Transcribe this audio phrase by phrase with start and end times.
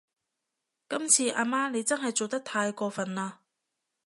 [0.89, 3.33] 今次阿媽你真係做得太過份喇